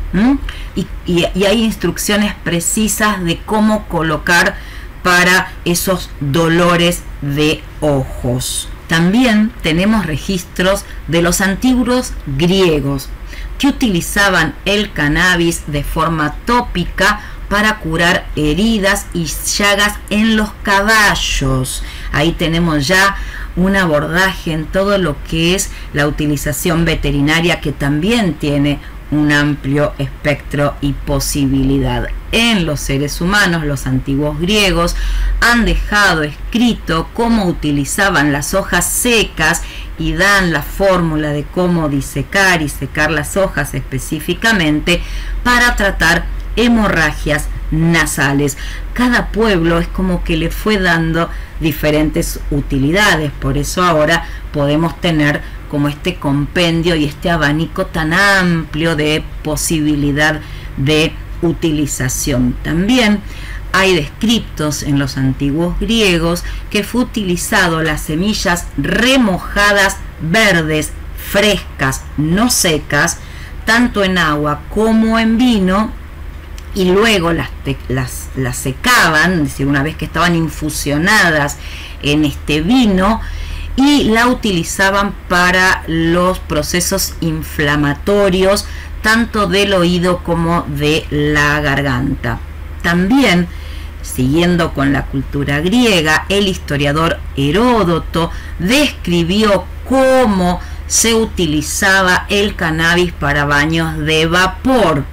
y, 0.74 0.86
y, 1.04 1.44
hay 1.44 1.62
instrucciones 1.62 2.34
precisas 2.42 3.22
de 3.22 3.36
cómo 3.36 3.86
colocar 3.88 4.56
para 5.02 5.52
esos 5.66 6.08
dolores 6.20 7.02
de 7.20 7.62
ojos. 7.82 8.70
También 8.88 9.52
tenemos 9.62 10.06
registros 10.06 10.84
de 11.06 11.22
los 11.22 11.40
antiguos 11.40 12.12
griegos 12.26 13.08
que 13.58 13.68
utilizaban 13.68 14.54
el 14.64 14.92
cannabis 14.92 15.64
de 15.66 15.84
forma 15.84 16.34
tópica 16.46 17.20
para 17.48 17.78
curar 17.78 18.26
heridas 18.36 19.06
y 19.14 19.24
llagas 19.24 19.94
en 20.10 20.36
los 20.36 20.50
caballos. 20.62 21.82
Ahí 22.12 22.32
tenemos 22.32 22.86
ya 22.86 23.16
un 23.56 23.76
abordaje 23.76 24.52
en 24.52 24.66
todo 24.66 24.98
lo 24.98 25.16
que 25.24 25.54
es 25.54 25.70
la 25.92 26.06
utilización 26.06 26.84
veterinaria 26.84 27.60
que 27.60 27.72
también 27.72 28.34
tiene 28.34 28.78
un 29.10 29.32
amplio 29.32 29.94
espectro 29.98 30.74
y 30.80 30.92
posibilidad. 30.92 32.08
En 32.30 32.66
los 32.66 32.80
seres 32.80 33.20
humanos, 33.20 33.64
los 33.64 33.86
antiguos 33.86 34.38
griegos 34.38 34.96
han 35.40 35.64
dejado 35.64 36.22
escrito 36.22 37.08
cómo 37.14 37.46
utilizaban 37.46 38.32
las 38.32 38.54
hojas 38.54 38.84
secas 38.86 39.62
y 39.98 40.12
dan 40.12 40.52
la 40.52 40.62
fórmula 40.62 41.30
de 41.30 41.44
cómo 41.44 41.88
disecar 41.88 42.62
y 42.62 42.68
secar 42.68 43.10
las 43.10 43.36
hojas 43.36 43.74
específicamente 43.74 45.02
para 45.42 45.74
tratar 45.74 46.26
hemorragias 46.56 47.48
nasales. 47.70 48.56
Cada 48.92 49.28
pueblo 49.28 49.78
es 49.78 49.88
como 49.88 50.24
que 50.24 50.36
le 50.36 50.50
fue 50.50 50.78
dando 50.78 51.30
diferentes 51.60 52.40
utilidades, 52.50 53.32
por 53.32 53.58
eso 53.58 53.82
ahora 53.82 54.24
podemos 54.52 55.00
tener 55.00 55.40
como 55.68 55.88
este 55.88 56.16
compendio 56.16 56.96
y 56.96 57.04
este 57.04 57.30
abanico 57.30 57.86
tan 57.86 58.12
amplio 58.12 58.96
de 58.96 59.22
posibilidad 59.42 60.40
de 60.76 61.12
utilización. 61.42 62.54
También 62.62 63.20
hay 63.72 63.94
descriptos 63.94 64.82
en 64.82 64.98
los 64.98 65.16
antiguos 65.16 65.78
griegos 65.78 66.44
que 66.70 66.84
fue 66.84 67.02
utilizado 67.02 67.82
las 67.82 68.00
semillas 68.00 68.66
remojadas 68.76 69.96
verdes, 70.20 70.92
frescas, 71.16 72.02
no 72.16 72.50
secas, 72.50 73.18
tanto 73.64 74.02
en 74.02 74.18
agua 74.18 74.62
como 74.70 75.18
en 75.18 75.36
vino, 75.36 75.92
y 76.74 76.84
luego 76.92 77.32
las, 77.32 77.50
las, 77.88 78.28
las 78.36 78.56
secaban, 78.56 79.32
es 79.32 79.38
decir, 79.44 79.66
una 79.66 79.82
vez 79.82 79.96
que 79.96 80.04
estaban 80.04 80.36
infusionadas 80.36 81.56
en 82.02 82.24
este 82.24 82.60
vino, 82.60 83.20
y 83.78 84.02
la 84.04 84.26
utilizaban 84.26 85.14
para 85.28 85.84
los 85.86 86.40
procesos 86.40 87.14
inflamatorios 87.20 88.66
tanto 89.02 89.46
del 89.46 89.72
oído 89.72 90.24
como 90.24 90.62
de 90.62 91.06
la 91.10 91.60
garganta. 91.60 92.40
También, 92.82 93.46
siguiendo 94.02 94.74
con 94.74 94.92
la 94.92 95.06
cultura 95.06 95.60
griega, 95.60 96.26
el 96.28 96.48
historiador 96.48 97.20
Heródoto 97.36 98.32
describió 98.58 99.64
cómo 99.88 100.58
se 100.88 101.14
utilizaba 101.14 102.26
el 102.28 102.56
cannabis 102.56 103.12
para 103.12 103.44
baños 103.44 103.96
de 103.98 104.26
vapor 104.26 105.04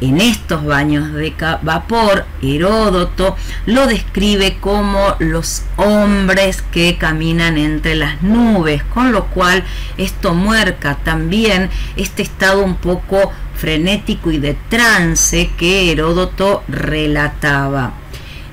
en 0.00 0.20
estos 0.20 0.64
baños 0.64 1.12
de 1.12 1.34
vapor, 1.62 2.26
Heródoto 2.42 3.36
lo 3.64 3.86
describe 3.86 4.58
como 4.60 5.16
los 5.18 5.62
hombres 5.76 6.62
que 6.62 6.96
caminan 6.98 7.56
entre 7.56 7.94
las 7.94 8.22
nubes, 8.22 8.82
con 8.84 9.12
lo 9.12 9.26
cual 9.26 9.64
esto 9.96 10.34
muerca 10.34 10.98
también 11.02 11.70
este 11.96 12.22
estado 12.22 12.62
un 12.62 12.76
poco 12.76 13.32
frenético 13.56 14.30
y 14.30 14.38
de 14.38 14.56
trance 14.68 15.50
que 15.56 15.90
Heródoto 15.90 16.62
relataba. 16.68 17.94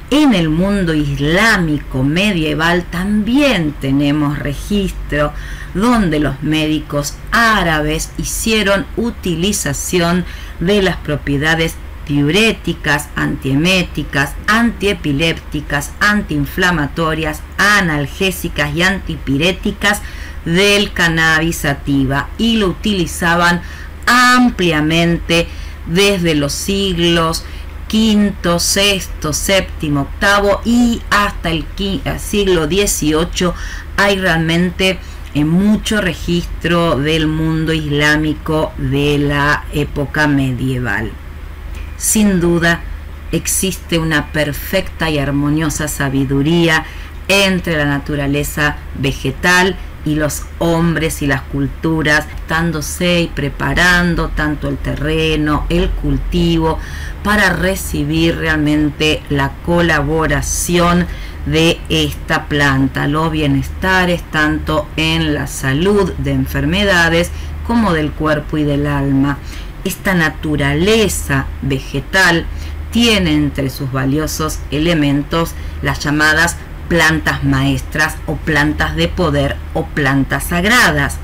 En 0.09 0.35
el 0.35 0.47
mundo 0.47 0.93
islámico 0.93 2.03
medieval 2.03 2.83
también 2.83 3.73
tenemos 3.81 4.37
registro 4.37 5.33
donde 5.73 6.19
los 6.19 6.43
médicos 6.43 7.15
árabes 7.31 8.11
hicieron 8.17 8.85
utilización 8.95 10.23
de 10.65 10.81
las 10.81 10.97
propiedades 10.97 11.75
diuréticas, 12.07 13.09
antieméticas, 13.15 14.33
antiepilépticas, 14.47 15.91
antiinflamatorias, 15.99 17.41
analgésicas 17.57 18.75
y 18.75 18.83
antipiréticas 18.83 20.01
del 20.45 20.91
cannabis 20.91 21.57
sativa 21.57 22.27
y 22.37 22.57
lo 22.57 22.67
utilizaban 22.67 23.61
ampliamente 24.05 25.47
desde 25.87 26.35
los 26.35 26.53
siglos 26.53 27.45
V, 27.91 28.33
VI, 28.43 29.01
VII, 29.21 29.89
VIII 29.89 30.55
y 30.65 31.01
hasta 31.11 31.51
el 31.51 31.65
siglo 32.19 32.65
XVIII 32.65 33.51
hay 33.97 34.17
realmente 34.17 34.99
en 35.33 35.49
mucho 35.49 35.99
registro 36.01 36.97
del 36.97 37.27
mundo 37.27 37.73
islámico 37.73 38.71
de 38.77 39.17
la 39.17 39.65
época 39.73 40.27
medieval. 40.27 41.11
Sin 41.97 42.39
duda, 42.39 42.81
existe 43.31 43.97
una 43.97 44.31
perfecta 44.31 45.09
y 45.09 45.17
armoniosa 45.17 45.87
sabiduría 45.87 46.85
entre 47.27 47.77
la 47.77 47.85
naturaleza 47.85 48.77
vegetal 48.95 49.75
y 50.05 50.15
los 50.15 50.43
hombres 50.59 51.21
y 51.21 51.27
las 51.27 51.41
culturas, 51.43 52.27
dándose 52.49 53.21
y 53.21 53.27
preparando 53.27 54.29
tanto 54.29 54.67
el 54.67 54.77
terreno, 54.77 55.65
el 55.69 55.89
cultivo, 55.89 56.77
para 57.23 57.51
recibir 57.51 58.35
realmente 58.35 59.23
la 59.29 59.51
colaboración 59.65 61.07
de 61.45 61.79
esta 61.89 62.45
planta, 62.45 63.07
los 63.07 63.31
bienestares 63.31 64.21
tanto 64.31 64.87
en 64.95 65.33
la 65.33 65.47
salud 65.47 66.13
de 66.17 66.31
enfermedades 66.31 67.31
como 67.67 67.93
del 67.93 68.11
cuerpo 68.11 68.57
y 68.57 68.63
del 68.63 68.87
alma. 68.87 69.37
Esta 69.83 70.13
naturaleza 70.13 71.47
vegetal 71.61 72.45
tiene 72.91 73.33
entre 73.33 73.69
sus 73.69 73.91
valiosos 73.91 74.59
elementos 74.71 75.51
las 75.81 75.99
llamadas 75.99 76.57
plantas 76.87 77.43
maestras 77.43 78.17
o 78.27 78.35
plantas 78.35 78.95
de 78.95 79.07
poder 79.07 79.57
o 79.73 79.85
plantas 79.85 80.45
sagradas, 80.45 81.17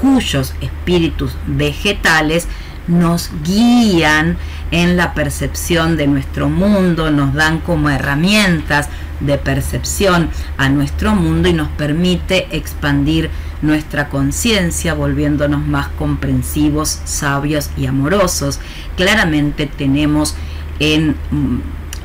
cuyos 0.00 0.54
espíritus 0.60 1.36
vegetales 1.46 2.46
nos 2.86 3.30
guían 3.44 4.38
en 4.70 4.96
la 4.96 5.14
percepción 5.14 5.96
de 5.96 6.06
nuestro 6.06 6.48
mundo, 6.48 7.10
nos 7.10 7.34
dan 7.34 7.58
como 7.58 7.90
herramientas 7.90 8.88
de 9.20 9.38
percepción 9.38 10.30
a 10.56 10.68
nuestro 10.68 11.14
mundo 11.14 11.48
y 11.48 11.52
nos 11.52 11.68
permite 11.68 12.48
expandir 12.56 13.30
nuestra 13.62 14.08
conciencia 14.08 14.94
volviéndonos 14.94 15.66
más 15.66 15.88
comprensivos, 15.88 17.00
sabios 17.04 17.70
y 17.76 17.86
amorosos. 17.86 18.60
Claramente 18.96 19.66
tenemos 19.66 20.34
en, 20.78 21.16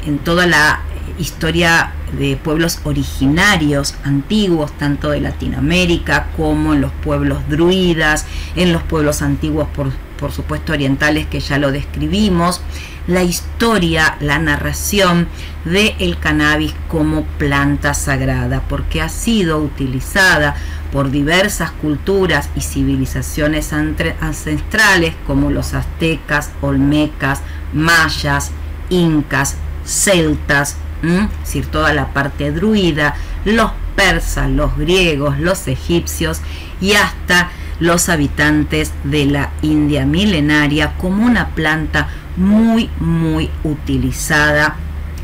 en 0.05 0.17
toda 0.19 0.47
la 0.47 0.81
historia 1.19 1.91
de 2.17 2.37
pueblos 2.37 2.79
originarios 2.83 3.95
antiguos, 4.03 4.71
tanto 4.77 5.09
de 5.09 5.21
Latinoamérica 5.21 6.27
como 6.37 6.73
en 6.73 6.81
los 6.81 6.91
pueblos 6.91 7.39
druidas, 7.49 8.25
en 8.55 8.73
los 8.73 8.83
pueblos 8.83 9.21
antiguos, 9.21 9.67
por, 9.75 9.91
por 10.23 10.31
supuesto, 10.31 10.71
orientales, 10.71 11.25
que 11.25 11.41
ya 11.41 11.57
lo 11.57 11.73
describimos, 11.73 12.61
la 13.07 13.23
historia, 13.23 14.15
la 14.21 14.39
narración 14.39 15.27
del 15.65 15.93
el 15.99 16.17
cannabis 16.17 16.73
como 16.87 17.25
planta 17.25 17.93
sagrada, 17.93 18.63
porque 18.69 19.01
ha 19.01 19.09
sido 19.09 19.57
utilizada 19.57 20.55
por 20.93 21.11
diversas 21.11 21.71
culturas 21.71 22.47
y 22.55 22.61
civilizaciones 22.61 23.73
ancestrales 23.73 25.13
como 25.27 25.51
los 25.51 25.73
aztecas, 25.73 26.51
olmecas, 26.61 27.41
mayas, 27.73 28.51
incas, 28.89 29.57
celtas, 29.85 30.77
es 31.03 31.39
decir, 31.41 31.65
toda 31.65 31.91
la 31.91 32.13
parte 32.13 32.53
druida, 32.53 33.15
los 33.43 33.71
persas, 33.97 34.49
los 34.49 34.77
griegos, 34.77 35.37
los 35.37 35.67
egipcios 35.67 36.39
y 36.79 36.93
hasta 36.93 37.51
los 37.79 38.09
habitantes 38.09 38.91
de 39.03 39.25
la 39.25 39.51
India 39.61 40.05
milenaria 40.05 40.93
como 40.97 41.25
una 41.25 41.49
planta 41.49 42.07
muy 42.37 42.89
muy 42.99 43.49
utilizada 43.63 44.75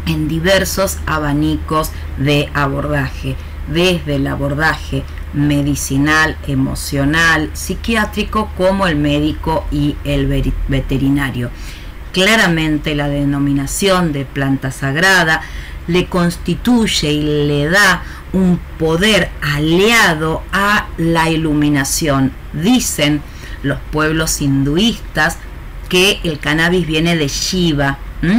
en 0.06 0.28
diversos 0.28 0.98
abanicos 1.06 1.92
de 2.18 2.50
abordaje, 2.54 3.36
desde 3.68 4.16
el 4.16 4.28
abordaje 4.28 5.04
medicinal, 5.34 6.38
emocional, 6.48 7.52
psiquiátrico 7.54 8.50
como 8.58 8.88
el 8.88 8.96
médico 8.96 9.66
y 9.72 9.96
el 10.04 10.26
veterinario. 10.68 11.52
Claramente 12.12 12.96
la 12.96 13.08
denominación 13.08 14.12
de 14.12 14.26
planta 14.26 14.72
sagrada 14.72 15.42
le 15.88 16.08
constituye 16.08 17.12
y 17.12 17.48
le 17.48 17.70
da 17.70 18.04
un 18.34 18.60
poder 18.78 19.30
aliado 19.42 20.44
a 20.52 20.88
la 20.98 21.30
iluminación. 21.30 22.32
Dicen 22.54 23.22
los 23.64 23.80
pueblos 23.92 24.42
hinduistas 24.42 25.38
que 25.90 26.20
el 26.24 26.40
cannabis 26.40 26.86
viene 26.86 27.16
de 27.16 27.28
Shiva, 27.28 27.98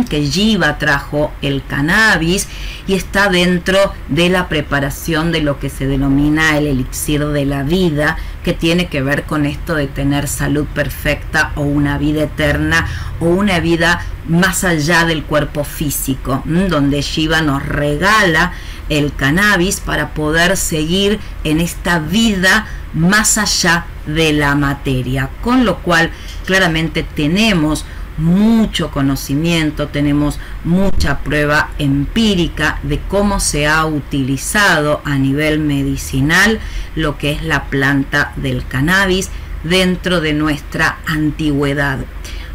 que 0.08 0.26
Shiva 0.26 0.78
trajo 0.78 1.32
el 1.40 1.64
cannabis 1.64 2.48
y 2.86 2.94
está 2.94 3.28
dentro 3.28 3.78
de 4.08 4.28
la 4.28 4.48
preparación 4.48 5.32
de 5.32 5.40
lo 5.40 5.58
que 5.58 5.70
se 5.70 5.86
denomina 5.86 6.58
el 6.58 6.66
elixir 6.66 7.26
de 7.26 7.46
la 7.46 7.62
vida, 7.62 8.18
que 8.44 8.52
tiene 8.52 8.88
que 8.88 9.02
ver 9.02 9.24
con 9.24 9.46
esto 9.46 9.74
de 9.74 9.86
tener 9.86 10.28
salud 10.28 10.66
perfecta 10.66 11.52
o 11.56 11.62
una 11.62 11.98
vida 11.98 12.24
eterna 12.24 12.86
o 13.20 13.26
una 13.26 13.60
vida 13.60 14.04
más 14.28 14.64
allá 14.64 15.04
del 15.04 15.24
cuerpo 15.24 15.64
físico, 15.64 16.42
donde 16.44 17.02
Shiva 17.02 17.40
nos 17.40 17.64
regala 17.64 18.52
el 18.88 19.14
cannabis 19.14 19.80
para 19.80 20.10
poder 20.10 20.56
seguir 20.56 21.20
en 21.44 21.60
esta 21.60 22.00
vida 22.00 22.66
más 22.92 23.38
allá 23.38 23.86
de 24.06 24.32
la 24.32 24.54
materia, 24.54 25.30
con 25.42 25.64
lo 25.64 25.78
cual 25.78 26.10
claramente 26.44 27.02
tenemos 27.02 27.84
mucho 28.20 28.90
conocimiento, 28.90 29.88
tenemos 29.88 30.38
mucha 30.64 31.18
prueba 31.20 31.70
empírica 31.78 32.78
de 32.82 33.00
cómo 33.08 33.40
se 33.40 33.66
ha 33.66 33.84
utilizado 33.86 35.00
a 35.04 35.16
nivel 35.18 35.58
medicinal 35.58 36.60
lo 36.94 37.18
que 37.18 37.32
es 37.32 37.42
la 37.42 37.64
planta 37.64 38.32
del 38.36 38.66
cannabis 38.66 39.30
dentro 39.64 40.20
de 40.20 40.34
nuestra 40.34 40.98
antigüedad. 41.06 41.98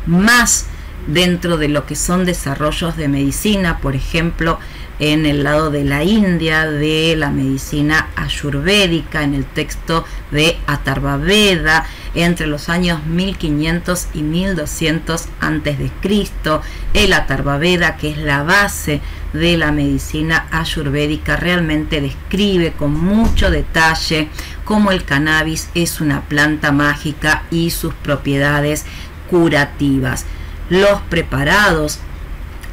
Más 0.05 0.67
dentro 1.07 1.57
de 1.57 1.67
lo 1.67 1.85
que 1.85 1.95
son 1.95 2.25
desarrollos 2.25 2.97
de 2.97 3.07
medicina, 3.07 3.79
por 3.79 3.95
ejemplo, 3.95 4.59
en 4.99 5.25
el 5.25 5.43
lado 5.43 5.71
de 5.71 5.83
la 5.83 6.03
India, 6.03 6.65
de 6.65 7.15
la 7.17 7.29
medicina 7.29 8.07
ayurvédica, 8.15 9.23
en 9.23 9.33
el 9.33 9.45
texto 9.45 10.05
de 10.31 10.57
Atharvaveda, 10.67 11.85
entre 12.13 12.47
los 12.47 12.69
años 12.69 13.05
1500 13.05 14.07
y 14.13 14.21
1200 14.21 15.25
antes 15.41 15.77
de 15.79 15.91
Cristo, 16.01 16.61
el 16.93 17.13
Atharvaveda, 17.13 17.97
que 17.97 18.11
es 18.11 18.17
la 18.17 18.43
base 18.43 19.01
de 19.33 19.57
la 19.57 19.71
medicina 19.71 20.47
ayurvédica, 20.51 21.35
realmente 21.35 21.99
describe 21.99 22.71
con 22.71 22.93
mucho 22.93 23.51
detalle 23.51 24.29
cómo 24.63 24.91
el 24.91 25.03
cannabis 25.03 25.69
es 25.75 25.99
una 25.99 26.21
planta 26.21 26.71
mágica 26.71 27.43
y 27.51 27.71
sus 27.71 27.93
propiedades 27.93 28.85
curativas. 29.29 30.25
Los 30.69 31.01
preparados 31.01 31.99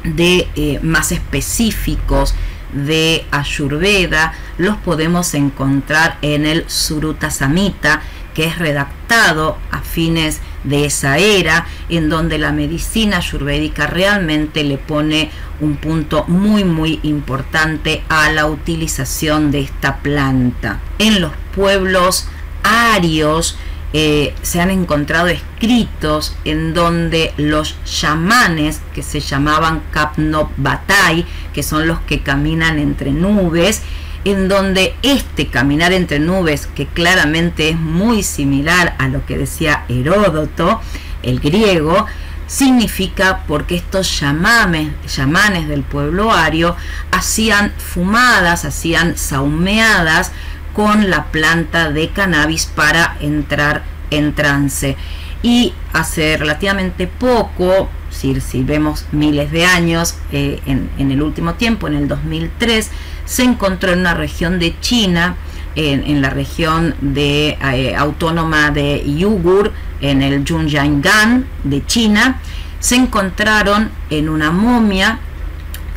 de 0.03 0.47
eh, 0.55 0.79
más 0.81 1.11
específicos 1.11 2.35
de 2.73 3.25
Ayurveda 3.31 4.33
los 4.57 4.77
podemos 4.77 5.33
encontrar 5.33 6.17
en 6.21 6.45
el 6.45 6.69
Suruta 6.69 7.29
Samhita 7.29 8.01
que 8.33 8.45
es 8.45 8.57
redactado 8.57 9.57
a 9.71 9.81
fines 9.81 10.41
de 10.63 10.85
esa 10.85 11.17
era, 11.17 11.67
en 11.89 12.09
donde 12.09 12.37
la 12.37 12.51
medicina 12.51 13.17
ayurvédica 13.17 13.87
realmente 13.87 14.63
le 14.63 14.77
pone 14.77 15.29
un 15.59 15.75
punto 15.75 16.25
muy 16.27 16.63
muy 16.63 16.99
importante 17.03 18.03
a 18.09 18.31
la 18.31 18.47
utilización 18.47 19.51
de 19.51 19.61
esta 19.61 19.97
planta. 19.97 20.79
En 20.99 21.21
los 21.21 21.31
pueblos 21.55 22.27
arios 22.63 23.57
eh, 23.93 24.33
se 24.41 24.59
han 24.59 24.71
encontrado 24.71 25.27
escritos 25.27 26.35
en 26.45 26.73
donde 26.73 27.31
los 27.37 27.75
chamanes, 27.85 28.81
que 28.95 29.03
se 29.03 29.19
llamaban 29.19 29.83
Kapnobatai, 29.91 31.25
que 31.53 31.61
son 31.61 31.87
los 31.87 31.99
que 32.01 32.21
caminan 32.21 32.79
entre 32.79 33.11
nubes, 33.11 33.83
en 34.25 34.47
donde 34.47 34.95
este 35.03 35.47
caminar 35.47 35.93
entre 35.93 36.19
nubes, 36.19 36.67
que 36.67 36.87
claramente 36.87 37.69
es 37.69 37.77
muy 37.77 38.23
similar 38.23 38.95
a 38.97 39.09
lo 39.09 39.25
que 39.27 39.37
decía 39.37 39.85
Heródoto, 39.87 40.81
el 41.21 41.39
griego, 41.39 42.07
significa 42.47 43.43
porque 43.47 43.75
estos 43.75 44.11
chamanes, 44.11 44.91
chamanes 45.07 45.67
del 45.67 45.83
pueblo 45.83 46.31
ario 46.31 46.75
hacían 47.11 47.73
fumadas, 47.77 48.65
hacían 48.65 49.17
saumeadas 49.17 50.31
con 50.73 51.09
la 51.09 51.25
planta 51.25 51.91
de 51.91 52.09
cannabis 52.09 52.65
para 52.65 53.17
entrar 53.19 53.83
en 54.09 54.33
trance. 54.33 54.95
Y 55.41 55.73
hace 55.91 56.37
relativamente 56.37 57.07
poco, 57.07 57.89
si, 58.09 58.63
vemos 58.63 59.05
miles 59.11 59.51
de 59.51 59.65
años, 59.65 60.15
eh, 60.31 60.61
en, 60.65 61.11
el 61.11 61.21
último 61.21 61.55
tiempo, 61.55 61.87
en 61.87 61.95
el 61.95 62.07
2003, 62.07 62.89
se 63.25 63.43
encontró 63.43 63.91
en 63.91 63.99
una 63.99 64.13
región 64.13 64.59
de 64.59 64.79
China, 64.79 65.35
en, 65.75 66.21
la 66.21 66.29
región 66.29 66.95
de, 67.01 67.57
eh, 67.73 67.95
autónoma 67.95 68.71
de 68.71 69.03
Yugur, 69.05 69.73
en 70.01 70.21
el 70.21 70.43
Yunjiangan 70.43 71.45
de 71.63 71.85
China, 71.85 72.39
se 72.79 72.95
encontraron 72.95 73.89
en 74.09 74.29
una 74.29 74.51
momia 74.51 75.19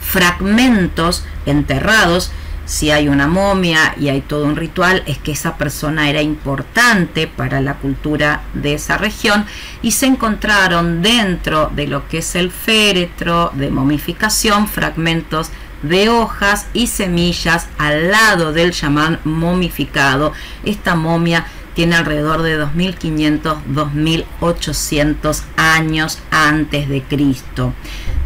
fragmentos 0.01 1.25
enterrados 1.45 2.31
si 2.67 2.91
hay 2.91 3.09
una 3.09 3.29
momia 3.29 3.95
y 3.99 4.09
hay 4.09 4.21
todo 4.21 4.45
un 4.45 4.57
ritual, 4.57 5.03
es 5.07 5.19
que 5.19 5.33
esa 5.33 5.57
persona 5.57 6.11
era 6.11 6.21
importante 6.21 7.29
para 7.29 7.61
la 7.61 7.75
cultura 7.75 8.43
de 8.55 8.75
esa 8.75 8.99
región 8.99 9.47
y 9.83 9.93
se 9.93 10.07
encontraron 10.07 11.01
dentro 11.01 11.71
de 11.75 11.87
lo 11.87 12.09
que 12.09 12.19
es 12.19 12.35
el 12.35 12.51
féretro 12.51 13.53
de 13.55 13.71
momificación 13.71 14.67
fragmentos 14.67 15.51
de 15.83 16.09
hojas 16.09 16.67
y 16.73 16.89
semillas 16.89 17.69
al 17.79 18.11
lado 18.11 18.53
del 18.53 18.73
chamán 18.73 19.21
momificado. 19.25 20.33
Esta 20.65 20.97
momia 20.97 21.47
tiene 21.75 21.95
alrededor 21.95 22.43
de 22.43 22.57
2500, 22.57 23.59
2800 23.69 25.43
años 25.57 26.19
antes 26.31 26.89
de 26.89 27.03
Cristo. 27.03 27.73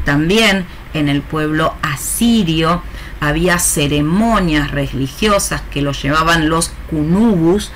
También 0.04 0.64
en 0.94 1.08
el 1.08 1.20
pueblo 1.20 1.74
asirio 1.82 2.82
había 3.20 3.58
ceremonias 3.58 4.70
religiosas 4.70 5.62
que 5.70 5.82
lo 5.82 5.92
llevaban 5.92 6.48
los 6.48 6.72
kunubus, 6.88 7.70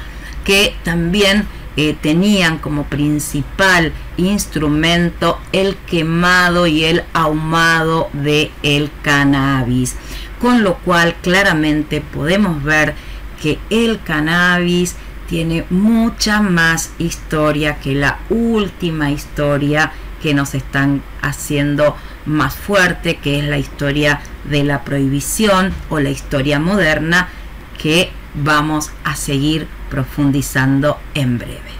que 0.44 0.74
también 0.82 1.46
eh, 1.76 1.96
tenían 2.00 2.58
como 2.58 2.84
principal 2.84 3.92
instrumento 4.16 5.38
el 5.52 5.76
quemado 5.76 6.66
y 6.66 6.84
el 6.84 7.02
ahumado 7.12 8.08
de 8.12 8.50
el 8.62 8.90
cannabis, 9.02 9.96
con 10.40 10.62
lo 10.62 10.76
cual 10.78 11.16
claramente 11.22 12.00
podemos 12.00 12.62
ver 12.62 12.94
que 13.42 13.58
el 13.70 14.00
cannabis 14.02 14.96
tiene 15.28 15.64
mucha 15.70 16.40
más 16.40 16.92
historia 16.98 17.76
que 17.80 17.94
la 17.94 18.18
última 18.30 19.10
historia 19.10 19.92
que 20.22 20.32
nos 20.32 20.54
están 20.54 21.02
haciendo 21.22 21.96
más 22.24 22.54
fuerte, 22.54 23.16
que 23.16 23.40
es 23.40 23.44
la 23.44 23.58
historia 23.58 24.20
de 24.44 24.64
la 24.64 24.84
prohibición 24.84 25.72
o 25.90 26.00
la 26.00 26.10
historia 26.10 26.58
moderna 26.58 27.28
que 27.78 28.10
vamos 28.34 28.90
a 29.04 29.16
seguir 29.16 29.68
profundizando 29.90 30.98
en 31.14 31.38
breve. 31.38 31.73